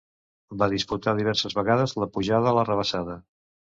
[0.61, 3.19] Va disputar diverses vegades la Pujada a la Rabassada.